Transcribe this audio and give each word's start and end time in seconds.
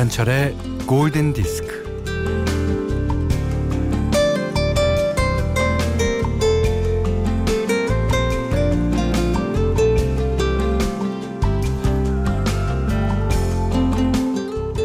김현철의 0.00 0.56
골든 0.86 1.34
디스크. 1.34 1.68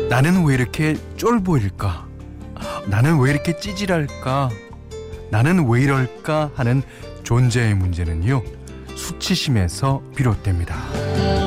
나는 0.09 0.43
왜 0.43 0.55
이렇게 0.55 0.97
쫄 1.15 1.41
보일까? 1.41 2.05
나는 2.87 3.17
왜 3.21 3.31
이렇게 3.31 3.57
찌질할까? 3.57 4.49
나는 5.31 5.69
왜 5.69 5.83
이럴까? 5.83 6.51
하는 6.55 6.83
존재의 7.23 7.73
문제는요, 7.75 8.43
수치심에서 8.95 10.03
비롯됩니다. 10.13 11.44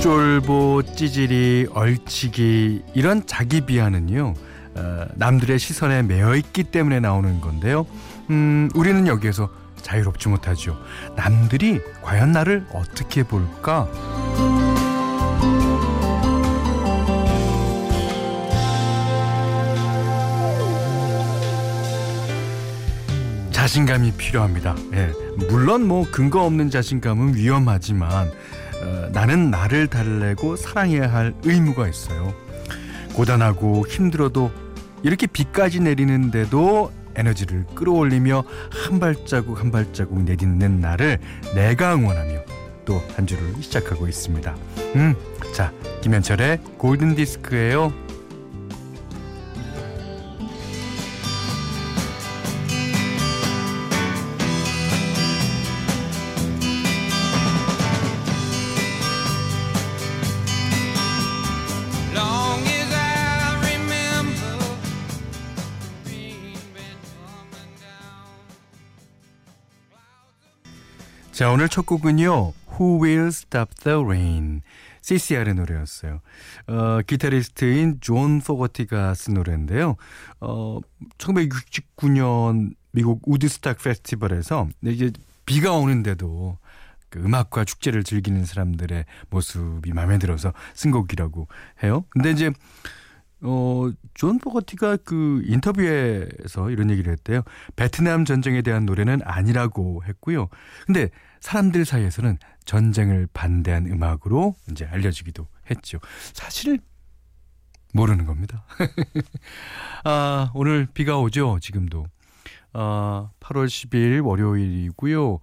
쫄보, 0.00 0.82
찌질이, 0.96 1.68
얼치기 1.72 2.82
이런 2.94 3.26
자기 3.26 3.60
비하는요 3.60 4.34
어, 4.74 5.04
남들의 5.14 5.58
시선에 5.58 6.02
매여 6.02 6.36
있기 6.36 6.64
때문에 6.64 7.00
나오는 7.00 7.40
건데요. 7.40 7.86
음, 8.30 8.70
우리는 8.74 9.06
여기에서 9.06 9.50
자유롭지 9.82 10.28
못하죠. 10.28 10.78
남들이 11.16 11.80
과연 12.02 12.32
나를 12.32 12.66
어떻게 12.72 13.22
볼까? 13.22 13.88
자신감이 23.50 24.12
필요합니다. 24.12 24.74
예, 24.94 25.12
물론 25.48 25.86
뭐 25.86 26.06
근거 26.10 26.44
없는 26.44 26.70
자신감은 26.70 27.34
위험하지만 27.34 28.30
어, 28.80 29.08
나는 29.12 29.50
나를 29.50 29.86
달래고 29.86 30.56
사랑해야 30.56 31.12
할 31.12 31.34
의무가 31.44 31.88
있어요. 31.88 32.34
고단하고 33.14 33.86
힘들어도 33.86 34.50
이렇게 35.02 35.26
비까지 35.26 35.80
내리는데도 35.80 36.92
에너지를 37.16 37.64
끌어올리며 37.74 38.44
한 38.70 39.00
발자국 39.00 39.60
한 39.60 39.70
발자국 39.70 40.22
내딛는 40.22 40.80
나를 40.80 41.18
내가 41.54 41.94
응원하며 41.94 42.40
또 42.84 43.02
한 43.16 43.26
주를 43.26 43.42
시작하고 43.60 44.08
있습니다. 44.08 44.56
음, 44.96 45.14
자 45.54 45.72
김현철의 46.02 46.60
골든 46.78 47.14
디스크예요. 47.14 47.92
자 71.40 71.50
오늘 71.50 71.70
첫 71.70 71.86
곡은요. 71.86 72.52
Who 72.72 73.02
Will 73.02 73.28
Stop 73.28 73.74
the 73.76 74.04
Rain 74.04 74.60
CCR의 75.00 75.54
노래였어요. 75.54 76.20
어, 76.66 77.00
기타리스트인 77.06 78.00
존 78.02 78.42
포거티가 78.42 79.14
쓴 79.14 79.32
노래인데요. 79.32 79.96
어, 80.40 80.80
1969년 81.16 82.74
미국 82.92 83.22
우드스탁 83.24 83.78
페스티벌에서 83.78 84.68
이제 84.84 85.12
비가 85.46 85.72
오는데도 85.72 86.58
그 87.08 87.20
음악과 87.20 87.64
축제를 87.64 88.04
즐기는 88.04 88.44
사람들의 88.44 89.06
모습이 89.30 89.94
마음에 89.94 90.18
들어서 90.18 90.52
쓴 90.74 90.90
곡이라고 90.90 91.48
해요. 91.82 92.04
근데 92.10 92.32
이제 92.32 92.50
어, 93.40 93.90
존 94.12 94.38
포거티가 94.38 94.98
그 95.04 95.40
인터뷰에서 95.46 96.68
이런 96.68 96.90
얘기를 96.90 97.10
했대요. 97.10 97.40
베트남 97.76 98.26
전쟁에 98.26 98.60
대한 98.60 98.84
노래는 98.84 99.22
아니라고 99.24 100.04
했고요. 100.04 100.50
근데 100.84 101.08
사람들 101.40 101.84
사이에서는 101.84 102.38
전쟁을 102.64 103.28
반대한 103.32 103.86
음악으로 103.86 104.54
이제 104.70 104.84
알려지기도 104.86 105.46
했죠. 105.70 105.98
사실 106.32 106.78
모르는 107.92 108.26
겁니다. 108.26 108.64
아, 110.04 110.50
오늘 110.54 110.86
비가 110.92 111.18
오죠, 111.18 111.58
지금도. 111.60 112.06
아, 112.72 113.30
8월 113.40 113.66
10일 113.66 114.24
월요일이고요. 114.24 115.38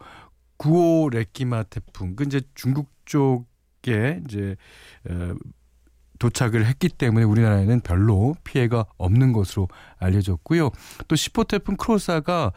9호 0.57 1.09
레끼마 1.11 1.63
태풍. 1.63 2.15
그 2.15 2.23
이제 2.23 2.41
중국 2.55 2.89
쪽에 3.05 4.21
이제 4.25 4.55
어, 5.09 5.35
도착을 6.19 6.65
했기 6.65 6.89
때문에 6.89 7.25
우리나라에는 7.25 7.81
별로 7.81 8.35
피해가 8.43 8.85
없는 8.97 9.33
것으로 9.33 9.67
알려졌고요. 9.99 10.71
또 11.07 11.15
10호 11.15 11.47
태풍 11.47 11.75
크로사가 11.75 12.53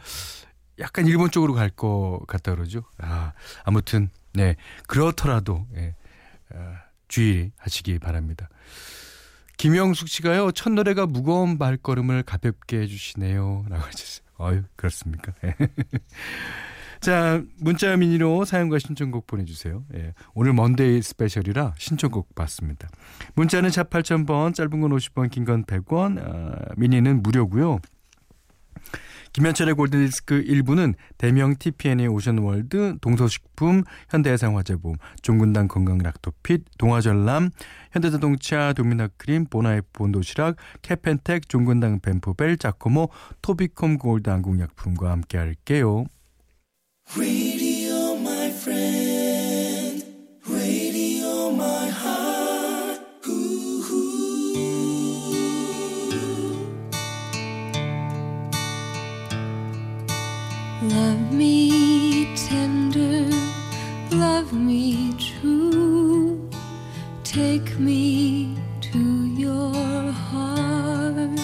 약간 0.81 1.05
일본 1.07 1.31
쪽으로 1.31 1.53
갈 1.53 1.69
것 1.69 2.21
같다 2.27 2.53
그러죠. 2.55 2.83
아, 2.97 3.31
아무튼 3.63 4.09
네 4.33 4.55
그렇더라도 4.87 5.65
예, 5.77 5.95
아, 6.53 6.81
주의하시기 7.07 7.99
바랍니다. 7.99 8.49
김영숙 9.57 10.07
씨가요 10.09 10.51
첫 10.51 10.71
노래가 10.73 11.05
무거운 11.05 11.57
발걸음을 11.57 12.23
가볍게 12.23 12.79
해주시네요라고 12.81 13.75
하셨어요. 13.83 14.25
어유 14.39 14.63
그렇습니까? 14.75 15.33
자 16.99 17.41
문자 17.59 17.95
미니로 17.97 18.45
사연과 18.45 18.77
신청곡 18.79 19.25
보내주세요. 19.27 19.83
예, 19.95 20.13
오늘 20.35 20.53
먼데이 20.53 21.01
스페셜이라 21.01 21.73
신청곡 21.77 22.35
받습니다. 22.35 22.89
문자는 23.35 23.69
샵 23.71 23.89
8000번 23.89 24.53
짧은 24.53 24.81
건 24.81 24.91
50원 24.91 25.29
긴 25.31 25.45
건 25.45 25.63
100원 25.65 26.19
아, 26.23 26.73
미니는 26.77 27.23
무료고요. 27.23 27.79
김현철의 29.33 29.75
골든디스크 29.75 30.43
1부는 30.43 30.95
대명 31.17 31.55
TPN의 31.57 32.07
오션월드, 32.07 32.97
동서식품, 32.99 33.83
현대해상화재보험, 34.09 34.97
종군당 35.21 35.69
건강락토핏, 35.69 36.65
동아전람, 36.77 37.49
현대자동차, 37.93 38.73
도미나크림, 38.73 39.45
보나이프 39.45 39.87
본도시락, 39.93 40.57
캐펜텍, 40.81 41.47
종군당 41.47 42.01
벤포벨, 42.01 42.57
자코모, 42.57 43.09
토비콤 43.41 43.99
골드 43.99 44.29
한국약품과 44.29 45.11
함께 45.11 45.37
할게요. 45.37 46.05
Me 61.31 62.27
tender, 62.35 63.29
love 64.11 64.53
me 64.53 65.13
true. 65.17 66.49
Take 67.23 67.79
me 67.79 68.57
to 68.81 68.99
your 69.37 70.11
heart, 70.11 71.39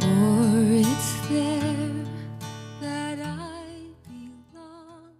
for 0.00 0.46
it's 0.72 1.28
there 1.28 2.04
that 2.80 3.18
I 3.20 3.94
belong. 4.04 5.14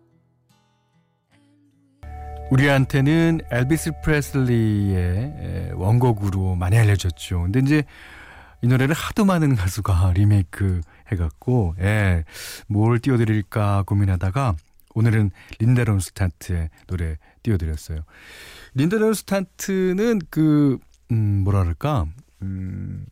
우리한테는 2.51 3.41
엘비스 3.51 3.93
프레슬리의 4.03 4.95
에, 4.99 5.71
원곡으로 5.75 6.57
많이 6.57 6.77
알려졌죠. 6.77 7.43
근데 7.43 7.61
이제 7.61 7.85
이 8.67 8.69
노래를 8.69 8.97
하도 8.97 9.25
많은 9.25 9.55
가수가 9.55 10.15
리메이크 10.17 10.81
해갖고, 11.13 11.77
예, 11.79 12.25
뭘 12.67 12.99
띄워드릴까 12.99 13.85
고민하다가 13.87 14.57
오늘은 14.97 15.31
린다 15.61 15.85
론스타트의 15.85 16.71
노래 16.89 17.17
띄워드렸어요. 17.45 18.01
린다 18.75 18.97
론스타트는 18.97 20.19
그, 20.31 20.79
음, 21.13 21.45
뭐라 21.45 21.61
그럴까, 21.61 22.07
음, 22.43 23.07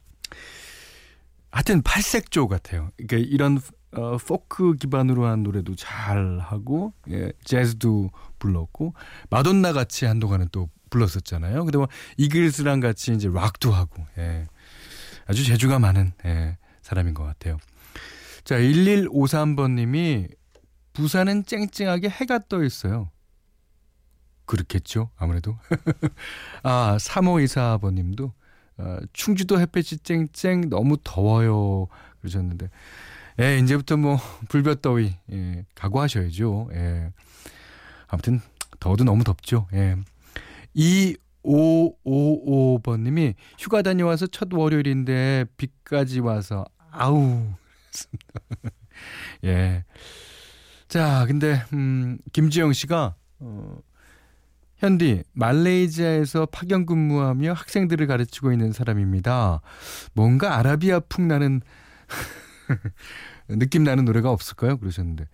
하여튼 1.53 1.83
팔색조 1.83 2.49
같아요. 2.49 2.91
그러니까 2.97 3.19
이런 3.33 3.61
어, 3.93 4.17
포크 4.17 4.75
기반으로 4.75 5.25
한 5.25 5.45
노래도 5.45 5.77
잘 5.77 6.41
하고 6.41 6.93
예, 7.11 7.31
재즈도 7.45 8.11
불렀고 8.41 8.93
마돈나 9.31 9.73
같이 9.73 10.05
한동안은 10.05 10.49
또 10.51 10.69
불렀었잖아요. 10.91 11.65
근데 11.65 11.79
뭐 11.79 11.87
이글스랑 12.17 12.81
같이 12.81 13.13
이제 13.13 13.29
락도 13.33 13.71
하고 13.71 14.05
예. 14.19 14.49
아주 15.27 15.45
재주가 15.45 15.79
많은 15.79 16.13
예, 16.25 16.59
사람인 16.83 17.15
것 17.15 17.25
같아요. 17.25 17.59
자 18.45 18.57
1153번님이 18.59 20.35
부산은 20.93 21.45
쨍쨍하게 21.47 22.09
해가 22.09 22.41
떠 22.49 22.63
있어요. 22.63 23.11
그렇겠죠 24.47 25.11
아무래도 25.17 25.57
아 26.63 26.97
3524번님도 27.01 28.33
어, 28.77 28.99
충주도 29.15 29.59
햇볕이 29.59 29.99
쨍쨍 29.99 30.69
너무 30.69 30.99
더워요 31.03 31.87
그러셨는데 32.21 32.69
예, 33.41 33.59
이제부터 33.59 33.97
뭐 33.97 34.19
불볕 34.49 34.83
더위 34.83 35.17
예, 35.33 35.65
각오하셔야죠. 35.75 36.71
예. 36.75 37.11
아무튼 38.07 38.41
더워도 38.81 39.05
너무 39.05 39.25
덥죠. 39.25 39.67
예. 39.73 39.97
2555번님이 41.45 43.35
휴가 43.59 43.83
다녀와서 43.83 44.27
첫 44.27 44.49
월요일인데 44.53 45.47
비까지 45.57 46.21
와서 46.21 46.65
아우 46.91 47.47
예. 49.45 49.85
자, 50.89 51.25
근데 51.27 51.63
음 51.73 52.19
김지영 52.33 52.73
씨가 52.73 53.15
어 53.41 53.79
현디 54.77 55.25
말레이시아에서 55.33 56.47
파견 56.47 56.87
근무하며 56.87 57.53
학생들을 57.53 58.07
가르치고 58.07 58.53
있는 58.53 58.73
사람입니다. 58.73 59.61
뭔가 60.13 60.59
아라비아 60.59 61.01
풍 61.09 61.29
나는 61.29 61.63
느낌 63.49 63.85
나는 63.85 64.05
노래가 64.05 64.31
없을까요? 64.31 64.79
그러셨는데. 64.79 65.27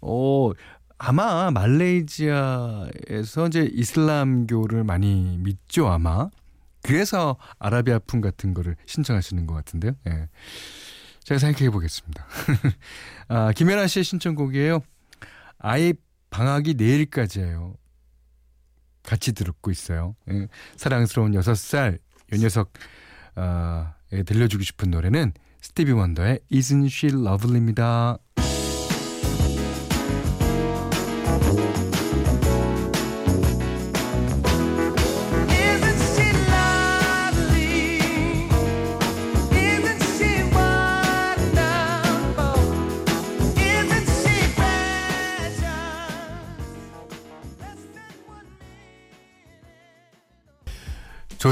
어, 0.00 0.50
아마 0.98 1.50
말레이시아에서 1.50 3.48
이제 3.48 3.68
이슬람교를 3.72 4.84
많이 4.84 5.36
믿죠, 5.38 5.88
아마. 5.88 6.28
그래서 6.82 7.36
아라비아풍 7.58 8.20
같은 8.20 8.54
거를 8.54 8.76
신청하시는 8.86 9.46
것 9.46 9.54
같은데요. 9.54 9.92
예. 10.08 10.28
제가 11.24 11.38
생각해 11.38 11.70
보겠습니다. 11.70 12.26
아, 13.28 13.52
김연아 13.52 13.86
씨의 13.86 14.04
신청곡이에요. 14.04 14.80
아이 15.58 15.94
방학이 16.30 16.74
내일까지예요. 16.74 17.74
같이 19.02 19.32
듣고 19.32 19.70
있어요. 19.70 20.14
예. 20.30 20.48
사랑스러운 20.76 21.32
6살 21.32 21.94
요 22.32 22.36
녀석 22.36 22.72
어, 23.36 23.92
에 24.12 24.22
들려주고 24.22 24.62
싶은 24.62 24.90
노래는 24.90 25.32
스티비 25.60 25.92
원더의 25.92 26.40
Isn't 26.52 26.86
She 26.86 27.14
Lovely입니다. 27.14 28.18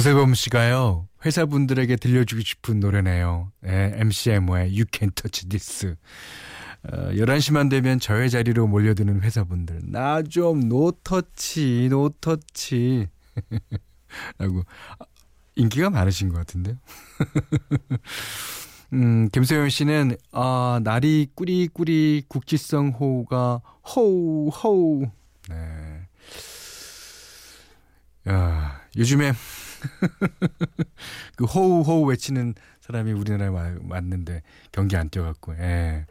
조세범 0.02 0.34
씨가요. 0.34 1.06
회사분들에게 1.25 1.94
들려주고 1.94 2.43
싶은 2.43 2.81
노래네요. 2.81 3.52
예, 3.64 3.93
MCMO의 3.94 4.70
You 4.70 4.84
Can't 4.87 5.14
Touch 5.14 5.49
This. 5.49 5.94
어, 6.90 7.10
11시만 7.12 7.70
되면 7.70 8.00
저의 8.00 8.28
자리로 8.28 8.66
몰려드는 8.66 9.20
회사분들. 9.20 9.82
나 9.84 10.25
좀 10.25 10.69
노터치, 10.69 11.87
노터치. 11.88 13.06
라고. 14.38 14.64
아, 14.99 15.04
인기가 15.54 15.88
많으신 15.88 16.31
것 16.31 16.38
같은데요. 16.38 16.75
음, 18.94 19.28
김소연 19.28 19.69
씨는, 19.70 20.16
아, 20.32 20.81
날이 20.82 21.28
꾸리꾸리 21.37 22.25
국지성 22.26 22.88
호우가 22.88 23.60
호우, 23.94 24.48
호우. 24.48 25.06
네. 25.48 25.56
야, 28.28 28.81
요즘에 28.96 29.32
그 31.37 31.44
호우 31.44 31.82
호우 31.82 32.05
외치는 32.06 32.55
사람이 32.81 33.12
우리나라에 33.12 33.49
와- 33.49 33.75
왔는데 33.88 34.43
경기 34.73 34.96
안 34.96 35.08
뛰어갖고 35.08 35.55
예. 35.58 36.06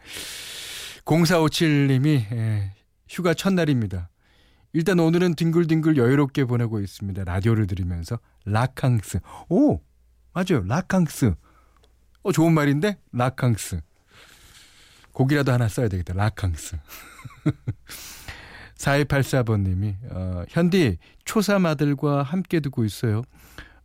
0457님이 1.06 2.32
예, 2.32 2.74
휴가 3.10 3.34
첫날입니다. 3.34 4.10
일단 4.74 5.00
오늘은 5.00 5.36
뒹굴뒹굴 5.36 5.98
여유롭게 5.98 6.46
보내고 6.46 6.80
있습니다. 6.80 7.24
라디오를 7.26 7.68
들으면서 7.68 8.20
라캉스. 8.46 9.20
오 9.50 9.82
맞아요 10.34 10.64
라캉스. 10.66 11.34
어 12.24 12.32
좋은 12.32 12.54
말인데 12.54 12.98
라캉스. 13.12 13.82
곡이라도 15.12 15.52
하나 15.52 15.68
써야 15.68 15.90
되겠다. 15.90 16.14
라캉스. 16.14 16.78
4284번님이 18.81 19.95
어, 20.12 20.44
현디 20.50 20.98
초삼 21.25 21.66
아들과 21.66 22.24
함께 22.24 22.60
듣고 22.60 22.83
있어요. 22.83 23.24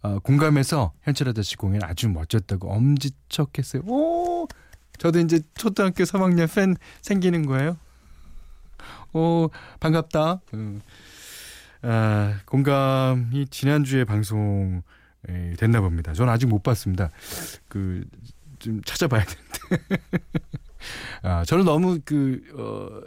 어, 0.03 0.19
공감해서 0.21 0.93
현철 1.03 1.29
아저씨 1.29 1.57
공연 1.57 1.83
아주 1.85 2.09
멋졌다고 2.09 2.73
엄지척했어요. 2.73 3.83
오, 3.87 4.47
저도 4.99 5.21
이제 5.21 5.41
초등학교 5.55 6.05
3학년 6.05 6.53
팬 6.55 6.77
생기는 7.03 7.45
거예요. 7.47 7.77
오, 9.13 9.51
반갑다. 9.81 10.41
음. 10.55 10.81
아, 11.83 12.39
공감이 12.47 13.47
지난주에 13.49 14.05
방송 14.05 14.83
에, 15.29 15.55
됐나 15.55 15.81
봅니다. 15.81 16.13
저는 16.15 16.33
아직 16.33 16.47
못 16.47 16.63
봤습니다. 16.63 17.11
그 17.69 18.05
좀 18.59 18.83
찾아봐야 18.83 19.25
되는데. 19.25 20.05
아, 21.23 21.45
저는 21.45 21.65
너무 21.65 21.99
그 22.05 22.41
어, 22.57 23.01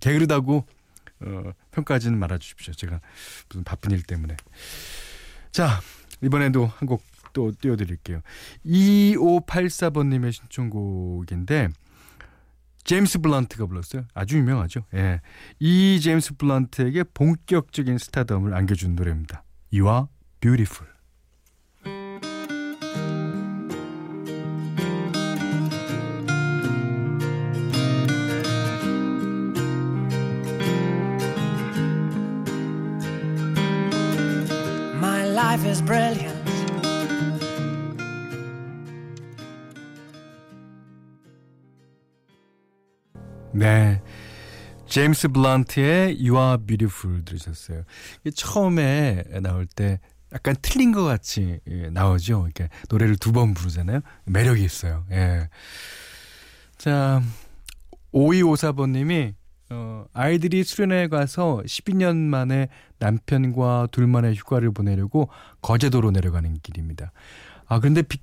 게으르다고 0.00 0.66
어, 1.20 1.52
평가하지는 1.70 2.18
말아 2.18 2.38
주십시오. 2.38 2.72
제가 2.74 3.00
무슨 3.48 3.64
바쁜 3.64 3.90
일 3.92 4.02
때문에. 4.02 4.36
자, 5.52 5.80
이번에도 6.22 6.66
한 6.66 6.86
곡 6.88 7.10
또 7.32 7.52
띄워드릴게요. 7.60 8.22
2584번님의 8.66 10.32
신청곡인데, 10.32 11.68
제임스 12.84 13.20
블런트가 13.20 13.66
불렀어요. 13.66 14.04
아주 14.14 14.38
유명하죠. 14.38 14.84
예. 14.94 15.20
이 15.58 16.00
제임스 16.00 16.36
블런트에게 16.36 17.04
본격적인 17.14 17.98
스타덤을 17.98 18.54
안겨준 18.54 18.96
노래입니다. 18.96 19.44
You 19.72 19.88
are 19.88 20.06
beautiful. 20.40 20.90
My 35.70 35.76
life 35.76 35.78
is 35.78 35.82
brilliant. 35.82 36.40
네. 43.52 44.02
제임스 44.86 45.28
블런트의 45.28 46.16
You 46.20 46.36
Are 46.36 46.58
Beautiful 46.58 47.24
들으셨어요. 47.24 47.84
처음에 48.34 49.22
나올 49.42 49.66
때 49.66 50.00
약간 50.32 50.56
틀린 50.62 50.92
것 50.92 51.04
같이 51.04 51.60
예, 51.68 51.90
나오죠. 51.90 52.44
이렇게 52.46 52.68
노래를 52.88 53.16
두 53.16 53.32
번 53.32 53.54
부르잖아요. 53.54 54.00
매력이 54.26 54.64
있어요. 54.64 55.04
예. 55.12 55.48
자, 56.78 57.22
5254번님이 58.12 59.34
어, 59.70 60.04
아이들이 60.12 60.64
수련회 60.64 61.08
가서 61.08 61.62
12년 61.64 62.16
만에 62.16 62.68
남편과 62.98 63.88
둘만의 63.92 64.34
휴가를 64.34 64.72
보내려고 64.72 65.28
거제도로 65.62 66.10
내려가는 66.10 66.58
길입니다. 66.62 67.12
아, 67.66 67.78
그런데 67.78 68.02
비- 68.02 68.18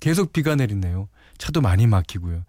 계속 0.00 0.32
비가 0.32 0.54
내리네요. 0.54 1.08
차도 1.38 1.60
많이 1.62 1.86
막히고요. 1.86 2.44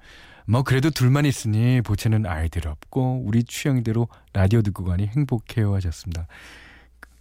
뭐 0.46 0.64
그래도 0.64 0.90
둘만 0.90 1.26
있으니 1.26 1.82
보채는 1.82 2.26
아이들 2.26 2.68
없고 2.68 3.24
우리 3.26 3.46
취향대로 3.46 4.10
라디오 4.34 4.62
듣고 4.62 4.84
가니 4.84 5.08
행복해요 5.08 5.74
하셨습니다. 5.76 6.28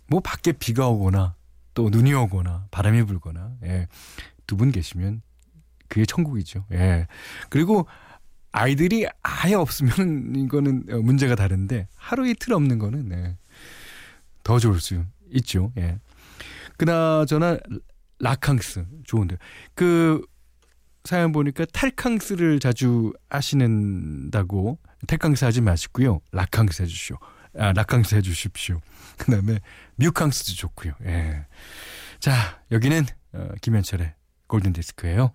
뭐 0.08 0.18
밖에 0.20 0.50
비가 0.52 0.88
오거나 0.88 1.36
또 1.74 1.88
눈이 1.90 2.12
오거나 2.14 2.66
바람이 2.72 3.04
불거나 3.04 3.52
예. 3.64 3.86
두 4.46 4.56
분 4.56 4.72
계시면 4.72 5.22
그게 5.88 6.04
천국이죠. 6.04 6.64
예. 6.72 7.06
그리고 7.48 7.86
아이들이 8.52 9.06
아예 9.22 9.54
없으면 9.54 10.36
이거는 10.36 10.84
어, 10.90 10.98
문제가 10.98 11.34
다른데 11.34 11.88
하루 11.96 12.28
이틀 12.28 12.52
없는 12.52 12.78
거는 12.78 13.08
네. 13.08 13.36
더 14.44 14.58
좋을 14.58 14.78
수 14.80 15.04
있죠. 15.30 15.72
예. 15.78 15.98
그나저나 16.76 17.58
라캉스 18.18 18.86
좋은데 19.04 19.36
그 19.74 20.24
사연 21.04 21.32
보니까 21.32 21.64
탈캉스를 21.64 22.60
자주 22.60 23.12
하시는다고 23.30 24.78
탈캉스 25.06 25.44
하지 25.44 25.60
마시고요. 25.60 26.20
라캉스 26.30 26.82
해주시오. 26.82 27.16
아, 27.58 27.72
라캉스 27.72 28.14
해주십시오. 28.16 28.80
그 29.18 29.32
다음에 29.32 29.60
뮤캉스도 29.96 30.52
좋고요. 30.54 30.92
예. 31.06 31.46
자 32.20 32.62
여기는 32.70 33.04
어, 33.32 33.48
김현철의 33.60 34.14
골든 34.46 34.72
디스크예요. 34.74 35.32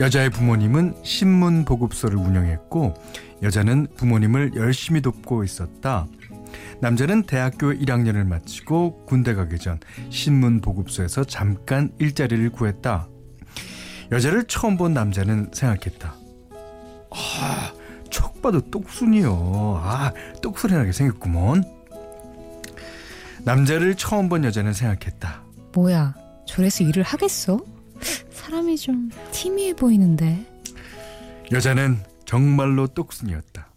여자의 0.00 0.30
부모님은 0.30 0.94
신문 1.02 1.66
보급소를 1.66 2.16
운영했고 2.16 2.94
여자는 3.42 3.88
부모님을 3.96 4.52
열심히 4.56 5.02
돕고 5.02 5.44
있었다. 5.44 6.06
남자는 6.80 7.24
대학교 7.24 7.70
1학년을 7.70 8.26
마치고 8.26 9.04
군대 9.04 9.34
가기 9.34 9.58
전 9.58 9.78
신문 10.08 10.62
보급소에서 10.62 11.24
잠깐 11.24 11.92
일자리를 11.98 12.48
구했다. 12.50 13.08
여자를 14.10 14.44
처음 14.44 14.78
본 14.78 14.94
남자는 14.94 15.50
생각했다. 15.52 16.14
아, 17.10 17.72
척 18.10 18.40
봐도 18.40 18.62
똑순이요. 18.70 19.82
아, 19.84 20.12
똑소리나게 20.42 20.92
생겼구먼. 20.92 21.62
남자를 23.44 23.94
처음 23.96 24.30
본 24.30 24.44
여자는 24.44 24.72
생각했다. 24.72 25.42
뭐야, 25.74 26.14
저래서 26.46 26.84
일을 26.84 27.02
하겠어? 27.02 27.60
사람이 28.50 28.76
좀 28.78 29.10
티미해 29.30 29.74
보이는데. 29.74 30.44
여자는 31.52 31.98
정말로 32.24 32.88
똑순이었다. 32.88 33.68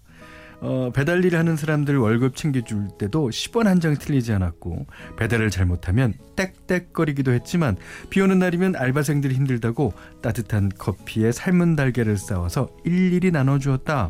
어, 0.62 0.92
배달 0.94 1.24
일을 1.24 1.38
하는 1.38 1.56
사람들 1.58 1.98
월급 1.98 2.36
챙겨줄 2.36 2.88
때도 2.98 3.30
10원 3.30 3.66
한 3.66 3.80
장이 3.80 3.98
틀리지 3.98 4.32
않았고 4.34 4.88
배달을 5.18 5.50
잘못하면 5.52 6.14
떽떽거리기도 6.36 7.34
했지만 7.34 7.76
비 8.10 8.22
오는 8.22 8.40
날이면 8.40 8.76
알바생들이 8.76 9.36
힘들다고 9.36 9.94
따뜻한 10.22 10.72
커피에 10.78 11.32
삶은 11.32 11.76
달걀을 11.76 12.18
싸와서 12.18 12.70
일일이 12.86 13.30
나눠주었다. 13.32 14.10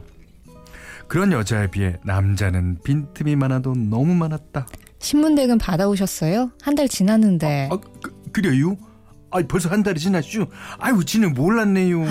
그런 1.08 1.32
여자에 1.34 1.67
비해 1.72 1.98
남자는 2.05 2.77
빈틈이 2.84 3.36
많아도 3.36 3.74
너무 3.74 4.13
많았다. 4.15 4.67
신문대금 5.00 5.58
받아오셨어요? 5.58 6.51
한 6.62 6.75
달 6.75 6.88
지났는데. 6.88 7.70
아, 7.72 7.77
그, 8.01 8.13
그래요? 8.32 8.77
아, 9.33 9.41
벌써 9.47 9.69
한 9.69 9.81
달이 9.83 9.99
지났죠? 9.99 10.47
아이고, 10.77 11.03
지는 11.03 11.33
몰랐네요. 11.33 12.03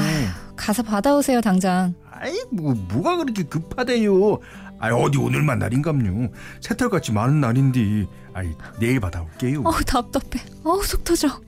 가서 0.57 0.83
받아오세요, 0.83 1.41
당장. 1.41 1.95
아이고 2.23 2.75
뭐가 2.75 3.17
그렇게 3.17 3.43
급하대요 3.43 4.39
아 4.79 4.91
어디 4.95 5.19
오늘만 5.19 5.59
날인감요 5.59 6.29
새털같이 6.61 7.11
많은 7.11 7.41
날인데 7.41 8.07
아이 8.33 8.49
내일 8.79 9.01
받아올게요 9.01 9.63
어우, 9.65 9.81
답답해. 9.85 10.45
어우, 10.63 10.85
속 10.85 11.03
터져. 11.03 11.41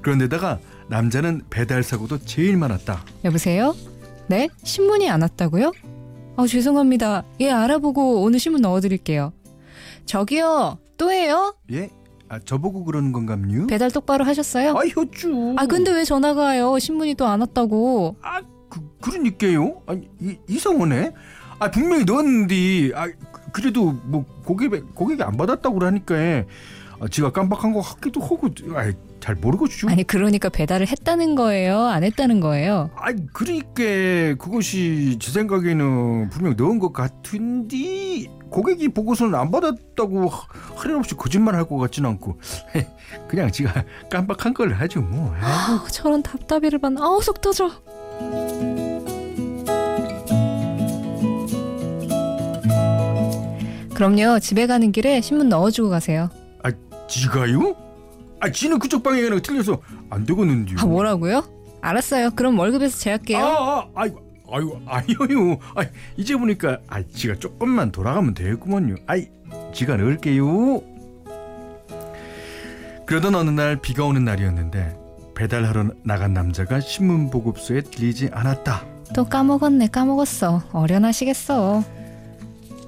그런데다가 0.00 0.58
남자는 0.88 1.42
배달 1.50 1.82
사고도 1.82 2.18
제일 2.24 2.56
많았다 2.56 3.04
여보세요? 3.24 3.74
네? 4.28 4.48
신문이 4.62 5.10
안 5.10 5.20
왔다고요? 5.20 5.72
아, 6.38 6.46
죄송합니다. 6.46 7.24
예, 7.40 7.50
알아보고 7.50 8.22
오늘 8.22 8.38
신문 8.38 8.62
넣어드릴게요. 8.62 9.32
저기요, 10.06 10.78
또 10.96 11.10
해요? 11.10 11.54
예? 11.72 11.90
아 12.28 12.38
저보고 12.38 12.84
그러는 12.84 13.12
건감요? 13.12 13.66
배달 13.68 13.90
똑바로 13.90 14.24
하셨어요? 14.24 14.70
아 14.76 14.80
효쭈 14.96 15.54
아, 15.58 15.66
근데 15.66 15.90
왜 15.92 16.04
전화가 16.04 16.42
와요? 16.42 16.78
신문이 16.78 17.14
또 17.14 17.26
안 17.26 17.40
왔다고. 17.40 18.16
아 18.22 18.40
그, 18.68 18.80
그러니까요 19.00 19.80
아니 19.86 20.08
이, 20.20 20.36
이상하네 20.48 21.12
아 21.58 21.70
분명히 21.70 22.04
넣었는데 22.04 22.92
아 22.94 23.06
그- 23.06 23.50
그래도 23.52 23.92
뭐 24.04 24.24
고객 24.44 24.94
고객이 24.94 25.22
안 25.22 25.36
받았다고 25.36 25.78
그러니까 25.78 26.14
아, 27.00 27.08
지가 27.08 27.30
깜빡한 27.32 27.72
것 27.72 27.80
같기도 27.80 28.20
하고 28.20 28.48
아, 28.74 28.92
잘 29.20 29.34
모르겠죠 29.36 29.88
아니, 29.88 30.04
그러니까 30.04 30.48
배달을 30.48 30.86
했다는 30.88 31.34
거예요? 31.34 31.80
안 31.80 32.04
했다는 32.04 32.40
거예요? 32.40 32.90
아이 32.96 33.14
그러니까 33.32 33.82
그것이 34.42 35.16
제 35.20 35.30
생각에는 35.32 36.28
분명 36.30 36.54
넣은 36.56 36.78
것 36.78 36.92
같은데 36.92 38.26
고객이 38.50 38.88
보고서는 38.90 39.34
안 39.34 39.50
받았다고 39.50 40.28
하- 40.28 40.46
하려없이 40.76 41.14
거짓말 41.14 41.54
할 41.54 41.64
것 41.64 41.76
같지는 41.76 42.10
않고 42.10 42.38
그냥 43.28 43.50
지가 43.52 43.84
깜빡한 44.10 44.54
걸 44.54 44.72
하죠 44.72 45.00
뭐. 45.02 45.34
아, 45.40 45.84
저런 45.90 46.22
답답이를 46.22 46.78
받나. 46.78 47.02
아우, 47.04 47.20
속 47.20 47.40
터져. 47.40 47.70
그럼요, 53.94 54.38
집에 54.40 54.66
가는 54.66 54.92
길에 54.92 55.20
신문 55.20 55.48
넣어주고 55.48 55.88
가세요. 55.90 56.30
아 56.62 56.70
지가요? 57.08 57.74
아 58.40 58.50
지는 58.52 58.78
그쪽 58.78 59.02
방향이랑 59.02 59.42
틀려서 59.42 59.80
안 60.10 60.24
되겠는데요 60.24 60.76
아, 60.80 60.86
뭐라고요? 60.86 61.42
알았어요. 61.80 62.30
그럼 62.36 62.58
월급에서 62.58 62.96
제할게요. 62.98 63.38
아, 63.44 63.78
아 63.80 63.88
아이고 63.94 64.20
아이고 64.50 64.80
아니요 64.86 65.58
아 65.74 65.84
이제 66.16 66.36
보니까 66.36 66.78
아 66.88 67.02
지가 67.02 67.36
조금만 67.36 67.92
돌아가면 67.92 68.34
되겠구먼요 68.34 68.96
아이 69.06 69.26
지가 69.72 69.96
넣을게요 69.96 70.82
그러던 73.06 73.34
어느 73.34 73.50
날 73.50 73.76
비가 73.80 74.04
오는 74.04 74.24
날이었는데 74.24 74.96
배달하러 75.34 75.90
나간 76.04 76.34
남자가 76.34 76.80
신문 76.80 77.30
보급소에 77.30 77.82
들리지 77.82 78.30
않았다 78.32 78.84
또 79.14 79.24
까먹었네, 79.24 79.86
까먹었어. 79.86 80.64
어련하시겠어. 80.72 81.82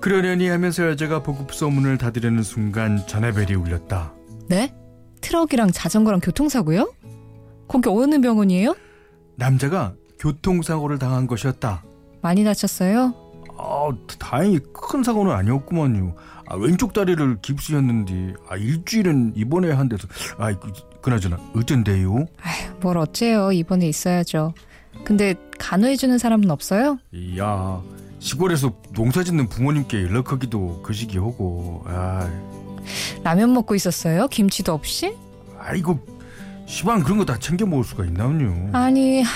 그러려니 0.02 0.49
하면서 0.49 0.87
여자가 0.88 1.23
보급소 1.23 1.71
문을 1.71 1.97
닫으려는 1.99 2.43
순간 2.43 3.07
전화벨이 3.07 3.55
울렸다 3.55 4.12
네? 4.49 4.75
트럭이랑 5.21 5.73
자전거랑 5.73 6.21
교통사고요? 6.21 6.93
거기 7.69 7.88
어느 7.90 8.19
병원이에요? 8.21 8.75
남자가 9.37 9.95
교통사고를 10.21 10.99
당한 10.99 11.27
것이었다 11.27 11.83
많이 12.23 12.45
다쳤어요? 12.45 13.15
아, 13.59 13.89
다행히 14.19 14.59
큰 14.73 15.03
사고는 15.03 15.33
아니었구만요. 15.33 16.15
아, 16.47 16.57
왼쪽 16.57 16.93
다리를 16.93 17.39
깁스였는데 17.43 18.35
아, 18.49 18.57
일주일은 18.57 19.33
입원해야 19.35 19.79
한대서 19.79 20.07
아, 20.39 20.53
그, 20.59 20.73
그나저나 21.03 21.39
어쩐데요? 21.55 22.27
아휴, 22.43 22.75
뭘 22.81 22.99
어째요. 22.99 23.53
입원해 23.53 23.87
있어야죠. 23.89 24.55
근데 25.05 25.35
간호해주는 25.59 26.17
사람은 26.19 26.50
없어요? 26.50 26.99
야, 27.39 27.81
시골에서 28.19 28.73
농사짓는 28.93 29.49
부모님께 29.49 30.03
연락하기도 30.05 30.83
그 30.83 30.93
시기 30.93 31.17
하고 31.19 31.83
아, 31.87 32.29
라면 33.23 33.53
먹고 33.55 33.75
있었어요? 33.75 34.29
김치도 34.29 34.73
없이? 34.73 35.15
아이고 35.59 35.99
시방 36.67 37.03
그런 37.03 37.19
거 37.19 37.25
다 37.25 37.39
챙겨 37.39 37.67
먹을 37.67 37.85
수가 37.85 38.05
있나요? 38.05 38.71
아니, 38.73 39.23
하, 39.23 39.31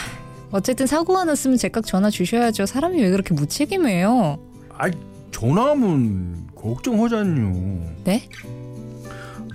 어쨌든 0.55 0.87
사고가 0.87 1.25
났으면 1.25 1.57
제깍 1.57 1.85
전화 1.85 2.11
주셔야죠. 2.11 2.67
사람이 2.67 3.03
왜 3.03 3.11
그렇게 3.11 3.35
무책임해요? 3.35 4.39
아이 4.79 4.93
전화하면 5.33 6.47
걱정하잖요. 6.55 7.81
네? 8.05 8.29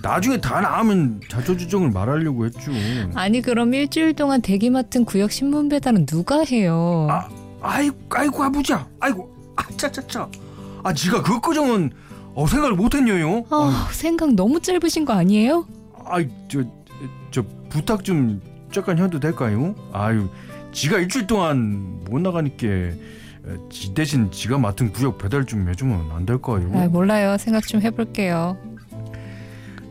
나중에 0.02 0.38
다 0.42 0.60
나으면 0.60 1.22
자초지종을 1.30 1.90
말하려고 1.90 2.44
했죠. 2.44 2.70
아니, 3.14 3.40
그럼 3.40 3.72
일주일 3.72 4.12
동안 4.12 4.42
대기 4.42 4.68
맡은 4.68 5.06
구역 5.06 5.32
신문 5.32 5.70
배달은 5.70 6.04
누가 6.04 6.44
해요? 6.44 7.06
아, 7.10 7.26
아이고, 7.62 7.96
아이고 8.10 8.44
아버지야, 8.44 8.86
아이고, 9.00 9.34
아차차차, 9.56 10.28
아, 10.82 10.92
지가 10.92 11.22
그 11.22 11.40
거정은 11.40 11.92
어 12.34 12.46
생각을 12.46 12.76
못했냐요? 12.76 13.46
아, 13.48 13.88
생각 13.92 14.34
너무 14.34 14.60
짧으신 14.60 15.06
거 15.06 15.14
아니에요? 15.14 15.66
아이, 16.04 16.28
저, 16.48 16.62
저 17.30 17.42
부탁 17.70 18.04
좀 18.04 18.42
잠깐 18.70 18.98
해도 18.98 19.18
될까요? 19.18 19.74
아유, 19.92 20.28
지가 20.72 20.98
일주일 20.98 21.26
동안 21.26 22.00
못 22.04 22.20
나가니까 22.20 22.66
에, 22.66 22.94
지 23.70 23.94
대신 23.94 24.30
지가 24.30 24.58
맡은 24.58 24.92
구역 24.92 25.18
배달 25.18 25.44
좀 25.46 25.68
해주면 25.68 26.10
안 26.12 26.26
될까요? 26.26 26.70
아, 26.74 26.86
몰라요. 26.88 27.36
생각 27.38 27.66
좀 27.66 27.80
해볼게요. 27.80 28.56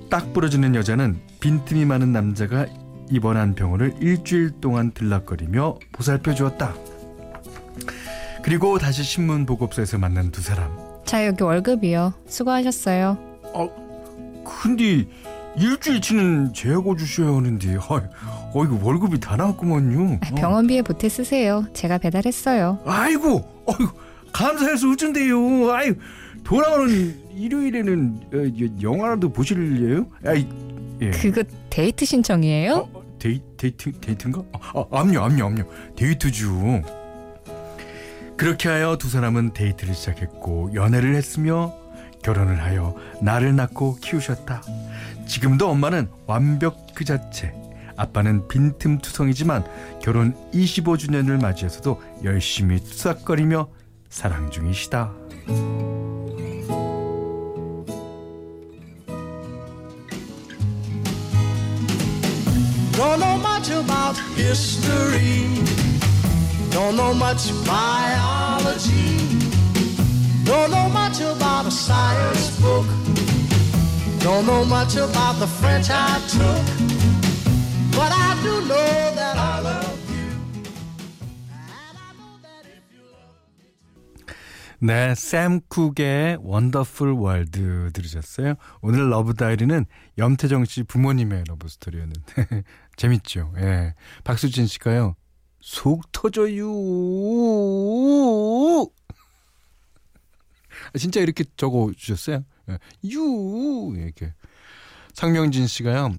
딱 0.09 0.33
부러지는 0.33 0.75
여자는 0.75 1.19
빈틈이 1.39 1.85
많은 1.85 2.11
남자가 2.13 2.65
입원한 3.09 3.55
병원을 3.55 3.95
일주일 3.99 4.51
동안 4.61 4.91
들락거리며 4.91 5.79
보살펴 5.91 6.33
주었다. 6.33 6.73
그리고 8.41 8.77
다시 8.79 9.03
신문 9.03 9.45
보급소에서 9.45 9.97
만난 9.97 10.31
두 10.31 10.41
사람. 10.41 10.71
자, 11.05 11.25
여기 11.25 11.43
월급이요. 11.43 12.13
수고하셨어요. 12.27 13.17
근데 14.61 15.07
일주일치는 15.59 16.53
재고 16.53 16.95
주셔야 16.95 17.27
하는데, 17.35 17.75
어, 17.75 18.01
어 18.53 18.63
이거 18.63 18.79
월급이 18.81 19.19
다 19.19 19.35
나왔구먼요. 19.35 20.19
아, 20.21 20.35
병원비에 20.35 20.81
보태 20.83 21.09
쓰세요. 21.09 21.65
제가 21.73 21.97
배달했어요. 21.97 22.79
어. 22.83 22.89
아이고, 22.89 23.43
어이구, 23.65 23.89
감사해서 24.31 24.89
어쩐데요. 24.91 25.71
아유, 25.71 25.95
돌아오는 26.43 27.19
일요일에는 27.35 28.19
어, 28.33 28.37
여- 28.37 28.81
영화라도 28.81 29.29
보실래요? 29.33 30.05
아이, 30.25 30.47
예. 31.01 31.09
그거 31.11 31.43
데이트 31.69 32.05
신청이에요? 32.05 32.89
어, 32.93 33.03
데이, 33.19 33.41
데이트 33.57 33.91
데이트인가? 33.99 34.41
아, 34.53 34.59
아, 34.91 34.99
암요 35.01 35.21
암요 35.21 35.45
암요 35.45 35.63
데이트주. 35.97 36.81
그렇게 38.37 38.69
하여 38.69 38.97
두 38.97 39.09
사람은 39.09 39.51
데이트를 39.53 39.93
시작했고 39.93 40.71
연애를 40.73 41.15
했으며 41.15 41.73
결혼을 42.23 42.61
하여 42.63 42.95
나를 43.21 43.55
낳고 43.57 43.97
키우셨다. 44.01 44.61
지금도 45.29 45.69
엄마는 45.69 46.09
완벽 46.25 46.87
그 46.95 47.05
자체. 47.05 47.53
아빠는 47.95 48.47
빈틈투성이지만 48.47 49.63
결혼 50.01 50.33
25주년을 50.51 51.39
맞이해서도 51.39 52.01
열심히 52.23 52.79
투닥거리며 52.83 53.69
사랑 54.09 54.49
중이시다. 54.49 55.13
Don't 74.21 74.45
know 74.45 74.65
much 74.65 74.95
about 74.95 75.39
the 75.39 75.47
French 75.47 75.89
I 75.89 76.19
took. 76.27 76.65
But 77.95 78.11
I 78.11 78.35
do 78.43 78.61
know 78.67 79.15
that 79.15 79.37
I 79.37 79.61
love 79.61 79.89
네, 84.81 85.13
샘 85.13 85.59
쿡의 85.67 86.37
Wonderful 86.41 87.11
World 87.11 87.91
들으셨어요? 87.93 88.53
오늘 88.81 89.09
Love 89.09 89.33
Diary는 89.33 89.85
염태정 90.17 90.63
씨 90.63 90.83
부모님의 90.83 91.43
love 91.49 91.67
story였는데 91.67 92.63
재밌죠? 92.95 93.51
예. 93.57 93.93
박수진 94.23 94.67
씨가요. 94.67 95.15
속 95.59 96.09
터져요. 96.13 96.65
아, 100.93 100.97
진짜 100.97 101.19
이렇게 101.19 101.43
적어 101.57 101.91
주셨어요? 101.95 102.43
예. 102.69 102.77
유 103.05 103.93
이렇게. 103.95 104.33
상명진 105.13 105.67
씨가요. 105.67 106.15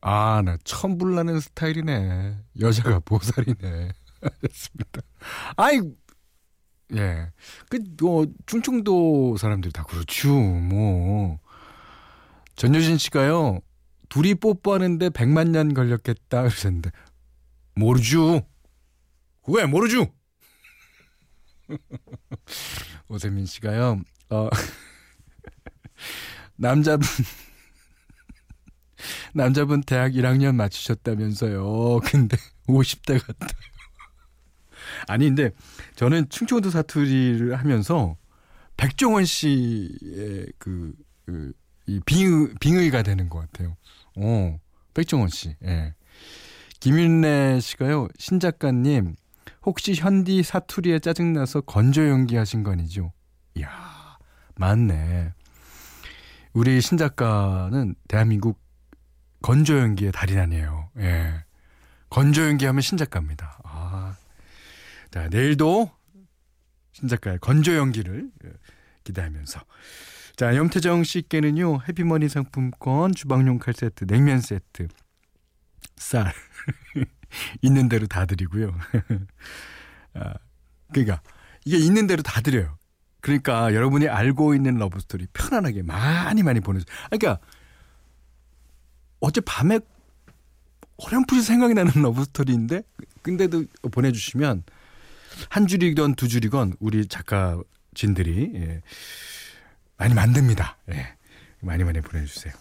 아, 0.00 0.42
나 0.44 0.56
천불 0.64 1.14
나는 1.14 1.40
스타일이네. 1.40 2.38
여자가 2.60 3.00
보살이네. 3.04 3.90
하셨습니다. 4.20 5.00
아이 5.56 5.80
예. 6.94 7.30
그, 7.68 7.78
뭐, 8.00 8.26
충청도 8.46 9.36
사람들 9.36 9.72
다 9.72 9.82
그렇죠, 9.82 10.28
뭐. 10.32 11.38
전효진 12.56 12.96
씨가요, 12.98 13.60
둘이 14.08 14.34
뽀뽀하는데 14.34 15.10
100만 15.10 15.50
년 15.50 15.74
걸렸겠다, 15.74 16.40
그러셨는데, 16.42 16.90
모르죠. 17.74 18.40
왜, 19.48 19.66
모르죠. 19.66 20.06
오세민 23.08 23.46
씨가요, 23.46 24.00
어, 24.30 24.48
남자분, 26.56 27.06
남자분 29.34 29.82
대학 29.82 30.12
1학년 30.12 30.54
마치셨다면서요. 30.54 32.00
근데 32.04 32.36
50대 32.68 33.24
같다. 33.24 33.46
아니 35.06 35.26
근데 35.26 35.50
저는 35.96 36.28
충청도 36.28 36.70
사투리를 36.70 37.54
하면서 37.54 38.16
백종원 38.76 39.24
씨의 39.24 40.46
그, 40.58 40.94
그, 41.24 41.52
이 41.86 42.00
빙의, 42.04 42.54
빙의가 42.60 43.02
되는 43.02 43.28
것 43.28 43.40
같아요. 43.40 43.76
어, 44.16 44.58
백종원 44.94 45.28
씨. 45.28 45.54
예. 45.64 45.94
김윤래 46.80 47.60
씨가요, 47.60 48.08
신 48.18 48.38
작가님, 48.38 49.16
혹시 49.64 49.94
현디 49.94 50.42
사투리에 50.42 51.00
짜증나서 51.00 51.62
건조 51.62 52.08
연기하신 52.08 52.62
거 52.62 52.72
아니죠? 52.72 53.12
이야, 53.54 54.18
맞네. 54.56 55.32
우리 56.52 56.80
신 56.80 56.96
작가는 56.98 57.94
대한민국 58.08 58.60
건조 59.42 59.78
연기의 59.78 60.12
달인 60.12 60.38
아니에요. 60.38 60.90
예. 60.98 61.44
건조 62.10 62.42
연기하면 62.46 62.80
신 62.80 62.96
작가입니다. 62.96 63.60
아. 63.64 64.16
자, 65.10 65.28
내일도 65.28 65.90
신 66.92 67.08
작가의 67.08 67.38
건조 67.40 67.76
연기를 67.76 68.30
예, 68.44 68.50
기대하면서. 69.04 69.60
자, 70.36 70.56
염태정 70.56 71.04
씨께는요, 71.04 71.82
해피머니 71.88 72.28
상품권, 72.28 73.12
주방용 73.12 73.58
칼 73.58 73.74
세트, 73.74 74.06
냉면 74.06 74.40
세트, 74.40 74.88
쌀. 75.96 76.32
있는 77.62 77.88
대로 77.88 78.06
다 78.06 78.26
드리고요. 78.26 78.74
아, 80.14 80.34
그러니까, 80.92 81.20
이게 81.64 81.78
있는 81.78 82.06
대로 82.06 82.22
다 82.22 82.40
드려요. 82.40 82.76
그러니까 83.20 83.74
여러분이 83.74 84.08
알고 84.08 84.54
있는 84.54 84.76
love 84.76 85.00
story 85.00 85.26
편안하게 85.32 85.82
많이 85.82 86.42
많이 86.42 86.60
보내주세요. 86.60 86.96
아, 87.04 87.08
그러니까, 87.16 87.40
어제 89.20 89.40
밤에 89.40 89.80
어렴풋이 90.96 91.42
생각이 91.42 91.74
나는 91.74 91.92
love 92.02 92.24
story인데, 92.24 92.82
근데도 93.22 93.64
보내주시면, 93.90 94.62
한 95.50 95.66
줄이건 95.66 96.14
두 96.14 96.26
줄이건 96.28 96.74
우리 96.80 97.06
작가진들이 97.06 98.52
예, 98.54 98.82
많이 99.96 100.14
만듭니다. 100.14 100.78
예, 100.90 101.14
많이 101.60 101.84
많이 101.84 102.00
보내주세요. 102.00 102.52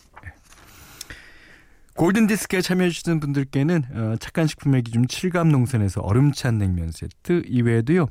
예. 1.98 2.04
골든디스크에 2.04 2.62
참여해주시는 2.62 3.20
분들께는 3.20 3.84
어, 3.92 4.16
착한 4.20 4.48
식품의 4.48 4.84
기준 4.84 5.08
7감 5.08 5.50
농산에서 5.50 6.02
얼음찬 6.02 6.58
냉면 6.58 6.92
세트 6.92 7.44
이외에도요. 7.48 8.08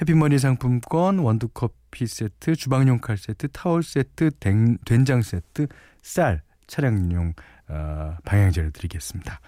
해피머니 0.00 0.38
상품권, 0.38 1.18
원두커피 1.18 2.06
세트, 2.06 2.56
주방용 2.56 3.00
칼 3.00 3.18
세트, 3.18 3.48
타월 3.48 3.82
세트, 3.82 4.30
된, 4.40 4.78
된장 4.84 5.22
세트, 5.22 5.66
쌀, 6.02 6.42
차량용 6.66 7.34
어, 7.68 8.16
방향제를 8.24 8.72
드리겠습니다. 8.72 9.40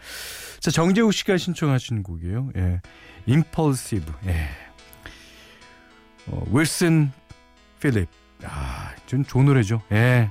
자, 0.61 0.71
정재욱 0.71 1.13
씨가 1.15 1.39
신청하신 1.39 2.03
곡이에요. 2.03 2.51
예. 2.57 2.81
임펄시브. 3.27 4.13
예. 4.27 4.49
어, 6.27 6.45
윌슨 6.53 7.13
필립. 7.81 8.09
아, 8.45 8.93
좀 9.07 9.25
좋은 9.25 9.47
노래죠. 9.47 9.81
예. 9.93 10.31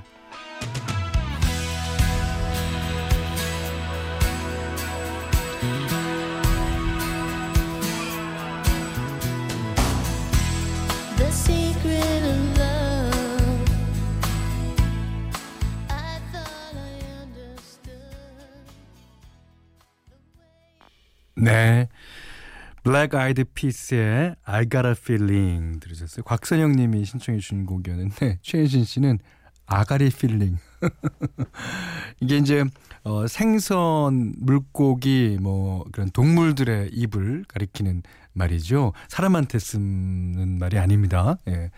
블랙 23.00 23.14
아이드 23.14 23.44
피스의 23.54 24.36
I 24.44 24.68
Got 24.68 24.86
a 24.86 24.92
Feeling 24.92 25.80
들으셨어요. 25.80 26.22
곽선영 26.22 26.72
님이 26.72 27.06
신청해 27.06 27.40
주신 27.40 27.64
곡이었는데 27.64 28.40
최현신 28.42 28.84
씨는 28.84 29.18
아가리 29.64 30.10
feeling. 30.10 30.58
이게 32.20 32.36
이제 32.36 32.64
어, 33.02 33.26
생선, 33.26 34.34
물고기 34.36 35.38
뭐 35.40 35.82
그런 35.92 36.10
동물들의 36.10 36.90
입을 36.92 37.46
가리키는 37.48 38.02
말이죠. 38.34 38.92
사람한테 39.08 39.58
쓰는 39.58 40.58
말이 40.58 40.78
아닙니다. 40.78 41.38
예. 41.48 41.70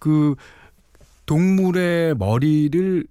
그 0.00 0.34
동물의 1.26 2.16
머리를 2.16 3.06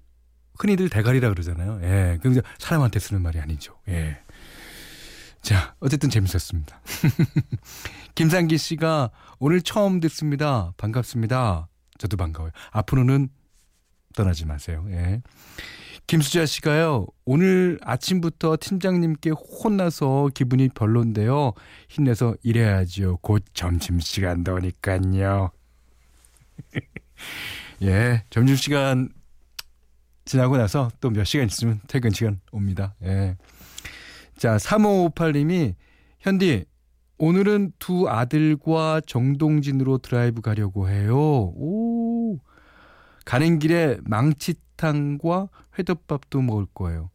흔히들 0.59 0.89
대가리라 0.89 1.29
그러잖아요. 1.29 1.79
예. 1.83 2.19
근데 2.21 2.41
사람한테 2.57 2.99
쓰는 2.99 3.21
말이 3.21 3.39
아니죠. 3.39 3.73
예. 3.87 4.17
자, 5.43 5.75
어쨌든 5.79 6.09
재밌었습니다. 6.09 6.79
김상기 8.15 8.57
씨가 8.57 9.11
오늘 9.39 9.61
처음 9.61 9.99
듣습니다. 9.99 10.73
반갑습니다. 10.77 11.67
저도 11.97 12.15
반가워요. 12.17 12.51
앞으로는 12.71 13.27
떠나지 14.15 14.45
마세요. 14.45 14.85
예. 14.89 15.21
김수자 16.07 16.45
씨가요, 16.45 17.07
오늘 17.25 17.79
아침부터 17.81 18.57
팀장님께 18.59 19.31
혼나서 19.31 20.29
기분이 20.33 20.69
별론데요. 20.69 21.53
힘내서 21.89 22.35
일해야지요. 22.43 23.17
곧 23.17 23.43
점심시간도 23.53 24.53
오니까요. 24.55 25.51
예, 27.83 28.23
점심시간 28.29 29.09
지나고 30.25 30.55
나서 30.57 30.89
또 31.01 31.09
몇 31.09 31.23
시간 31.25 31.47
있으면 31.47 31.81
퇴근 31.87 32.11
시간 32.11 32.39
옵니다. 32.51 32.95
예. 33.03 33.35
자, 34.37 34.57
3558님이 34.57 35.75
현디 36.19 36.65
오늘은 37.17 37.73
두 37.79 38.09
아들과 38.09 39.01
정동진으로 39.05 39.99
드라이브 39.99 40.41
가려고 40.41 40.89
해요. 40.89 41.15
오. 41.15 42.39
가는 43.25 43.59
길에 43.59 43.97
망치탕과 44.03 45.47
회덮밥도 45.79 46.41
먹을 46.41 46.65
거예요. 46.73 47.09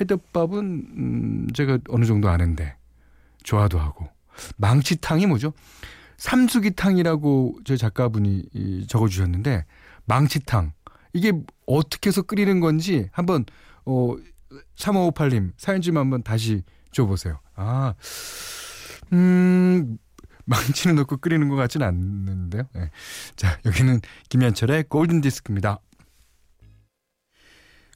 회덮밥은 0.00 0.58
음, 0.64 1.46
제가 1.54 1.78
어느 1.88 2.04
정도 2.04 2.28
아는데 2.28 2.76
좋아도 3.42 3.78
하고 3.78 4.08
망치탕이 4.58 5.26
뭐죠? 5.26 5.52
삼수기탕이라고 6.18 7.60
저 7.64 7.76
작가분이 7.76 8.44
이, 8.52 8.86
적어주셨는데 8.86 9.64
망치탕 10.04 10.72
이게 11.12 11.32
어떻게 11.66 12.08
해서 12.08 12.22
끓이는 12.22 12.60
건지 12.60 13.08
한번 13.12 13.44
어 13.84 14.14
3558님 14.76 15.52
사연 15.56 15.80
좀 15.80 15.96
한번 15.96 16.22
다시 16.22 16.62
줘보세요. 16.92 17.40
아, 17.54 17.94
음, 19.12 19.98
망치는 20.44 20.96
넣고 20.96 21.18
끓이는 21.18 21.48
것 21.48 21.56
같진 21.56 21.82
않는데요. 21.82 22.64
네. 22.74 22.90
자, 23.34 23.58
여기는 23.66 24.00
김현철의 24.28 24.84
골든 24.88 25.20
디스크입니다. 25.20 25.80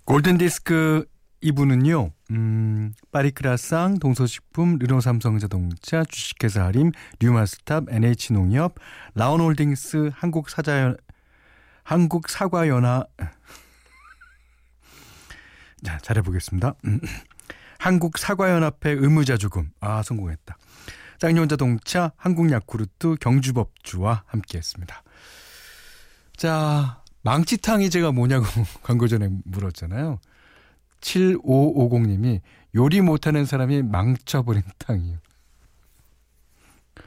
골든 0.04 0.38
디스크 0.38 1.06
이분은요, 1.42 2.10
음, 2.32 2.92
파리크라상, 3.12 3.98
동서식품, 3.98 4.78
르노삼성자동차, 4.78 6.04
주식회사 6.04 6.64
하림, 6.66 6.92
류마스탑, 7.20 7.84
NH농협, 7.88 8.74
라온홀딩스, 9.14 10.10
한국사자, 10.12 10.94
한국사과연화, 11.82 13.04
자, 15.84 15.98
잘해보겠습니다. 15.98 16.74
음, 16.86 17.00
한국사과연합회 17.78 18.90
의무자 18.90 19.36
조금, 19.36 19.70
아, 19.80 20.02
성공했다. 20.02 20.56
쌍용자동차, 21.18 22.12
한국야쿠르트, 22.16 23.16
경주법주와 23.20 24.24
함께했습니다. 24.26 25.02
자, 26.36 27.02
망치탕이 27.22 27.90
제가 27.90 28.12
뭐냐고 28.12 28.46
광고 28.82 29.06
전에 29.08 29.28
물었잖아요. 29.44 30.18
7550님이 31.00 32.40
요리 32.74 33.00
못하는 33.00 33.44
사람이 33.44 33.82
망쳐버린 33.82 34.62
탕이요. 34.78 35.18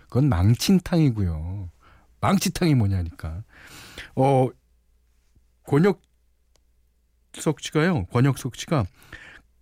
그건 0.04 0.30
망친탕이고요. 0.30 1.70
망치탕이 2.22 2.76
뭐냐니까. 2.76 3.44
어, 4.16 4.50
권혁 5.66 6.02
석 7.34 7.60
씨가요. 7.60 8.06
권혁석 8.06 8.56
씨가 8.56 8.86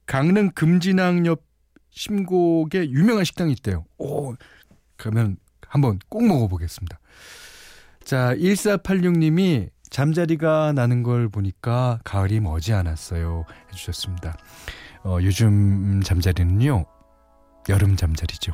강릉 0.06 0.52
금진항 0.52 1.26
옆 1.26 1.44
심곡에 1.92 2.90
유명한 2.90 3.24
식당이 3.24 3.52
있대요. 3.54 3.86
오, 3.98 4.34
그러면 4.98 5.38
한번 5.68 6.00
꼭 6.10 6.26
먹어보겠습니다. 6.26 7.00
자, 8.04 8.34
1486님이 8.36 9.70
잠자리가 9.90 10.72
나는 10.74 11.04
걸 11.04 11.30
보니까 11.30 12.00
가을이 12.04 12.40
머지 12.40 12.74
않았어요. 12.74 13.46
해주셨습니다. 13.70 14.38
어, 15.04 15.18
요즘 15.22 16.02
잠자리는요, 16.04 16.86
여름 17.70 17.96
잠자리죠. 17.96 18.54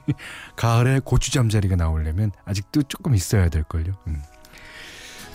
가을에 0.56 1.00
고추 1.04 1.32
잠자리가 1.32 1.76
나오려면 1.76 2.30
아직도 2.44 2.82
조금 2.84 3.14
있어야 3.14 3.48
될걸요. 3.48 3.92
음. 4.06 4.22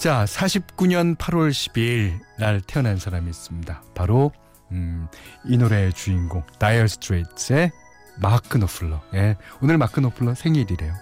자, 0.03 0.25
49년 0.25 1.15
8월 1.15 1.51
12일 1.51 2.19
날 2.37 2.59
태어난 2.59 2.97
사람이 2.97 3.29
있습니다. 3.29 3.83
바로, 3.95 4.33
음, 4.73 5.07
이 5.45 5.55
노래의 5.55 5.93
주인공, 5.93 6.43
Dire 6.59 6.89
Straits의 6.89 7.71
마크 8.19 8.57
노플러. 8.57 9.01
예, 9.13 9.37
오늘 9.61 9.77
마크 9.77 10.01
노플러 10.01 10.35
생일이래요. 10.35 10.93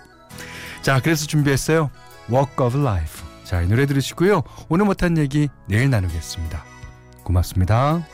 자, 0.83 1.01
그래서 1.01 1.25
준비했어요. 1.25 1.89
Walk 2.29 2.63
of 2.63 2.77
Life. 2.79 3.25
자, 3.43 3.63
이 3.63 3.67
노래 3.67 3.87
들으시고요. 3.87 4.43
오늘 4.69 4.85
못한 4.85 5.17
얘기 5.17 5.49
내일 5.65 5.89
나누겠습니다. 5.89 6.63
고맙습니다. 7.23 8.05